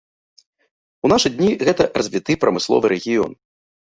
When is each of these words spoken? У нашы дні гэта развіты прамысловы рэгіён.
У 1.07 1.11
нашы 1.13 1.31
дні 1.35 1.51
гэта 1.67 1.85
развіты 2.01 2.37
прамысловы 2.47 2.91
рэгіён. 2.95 3.31